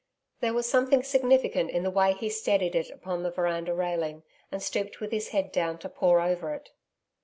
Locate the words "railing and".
3.75-4.59